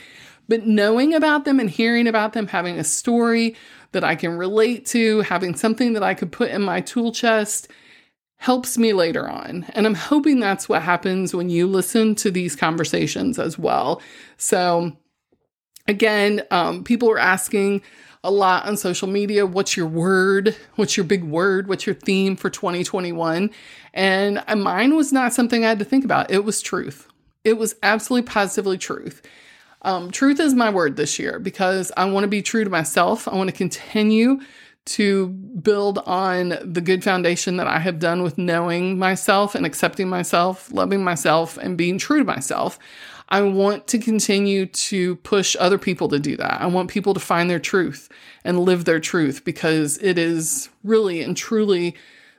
[0.48, 3.56] but knowing about them and hearing about them, having a story
[3.92, 7.68] that I can relate to, having something that I could put in my tool chest
[8.38, 9.66] helps me later on.
[9.74, 14.02] And I'm hoping that's what happens when you listen to these conversations as well.
[14.38, 14.94] So,
[15.90, 17.82] again, um, people were asking,
[18.24, 19.46] a lot on social media.
[19.46, 20.56] What's your word?
[20.76, 21.68] What's your big word?
[21.68, 23.50] What's your theme for 2021?
[23.94, 26.32] And mine was not something I had to think about.
[26.32, 27.08] It was truth.
[27.44, 29.22] It was absolutely positively truth.
[29.84, 33.28] Um, truth is my word this year because I want to be true to myself.
[33.28, 34.42] I want to continue
[34.86, 40.10] to build on the good foundation that I have done with knowing myself and accepting
[40.10, 42.80] myself, loving myself, and being true to myself.
[43.30, 46.62] I want to continue to push other people to do that.
[46.62, 48.10] I want people to find their truth
[48.44, 51.96] and live their truth because it is really and truly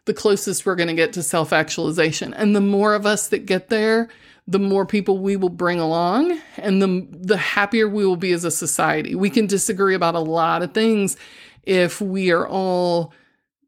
[0.06, 2.34] the closest we're going to get to self actualization.
[2.34, 4.08] And the more of us that get there,
[4.48, 8.44] the more people we will bring along and the the happier we will be as
[8.44, 9.14] a society.
[9.14, 11.16] We can disagree about a lot of things
[11.62, 13.12] if we are all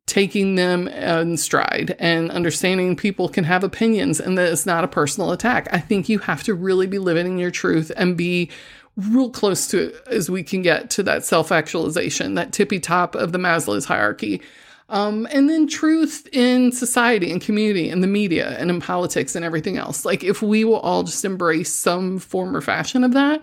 [0.07, 4.89] taking them in stride and understanding people can have opinions and that it's not a
[4.89, 5.69] personal attack.
[5.73, 8.51] I think you have to really be living in your truth and be
[8.97, 13.33] real close to as we can get to that self actualization, that tippy top of
[13.33, 14.43] the Maslow's hierarchy.
[14.89, 19.43] Um, and then truth in society and community and the media and in politics and
[19.43, 20.05] everything else.
[20.05, 23.43] Like, if we will all just embrace some form or fashion of that,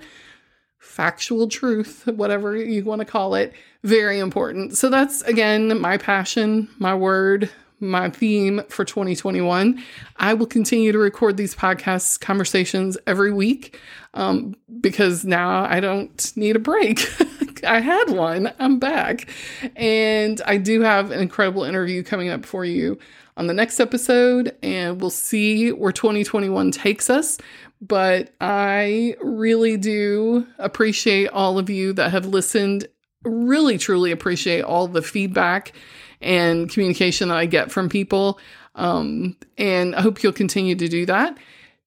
[0.79, 3.53] factual truth, whatever you want to call it,
[3.83, 4.77] very important.
[4.77, 7.49] So that's again my passion, my word,
[7.79, 9.81] my theme for 2021.
[10.17, 13.79] I will continue to record these podcasts conversations every week
[14.13, 17.07] um, because now I don't need a break.
[17.67, 19.29] I had one, I'm back.
[19.75, 22.97] And I do have an incredible interview coming up for you
[23.37, 27.37] on the next episode, and we'll see where 2021 takes us.
[27.81, 32.87] But I really do appreciate all of you that have listened.
[33.23, 35.73] Really, truly appreciate all the feedback
[36.21, 38.39] and communication that I get from people.
[38.75, 41.37] Um, and I hope you'll continue to do that.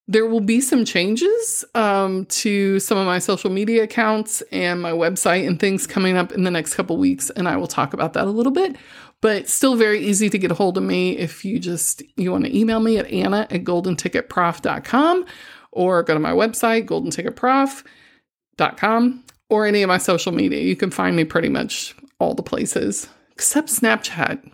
[0.09, 4.91] There will be some changes um, to some of my social media accounts and my
[4.91, 8.15] website and things coming up in the next couple weeks, and I will talk about
[8.15, 8.77] that a little bit.
[9.21, 12.45] But still very easy to get a hold of me if you just you want
[12.45, 15.25] to email me at anna at goldenticketprof.com
[15.73, 20.61] or go to my website, goldenticketprof.com, or any of my social media.
[20.61, 24.51] You can find me pretty much all the places except Snapchat.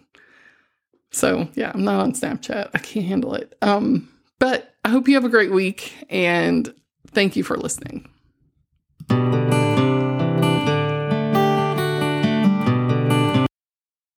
[1.10, 2.70] So, yeah, I'm not on Snapchat.
[2.74, 3.56] I can't handle it.
[3.62, 4.08] Um,
[4.38, 6.72] but I hope you have a great week and
[7.08, 8.08] thank you for listening.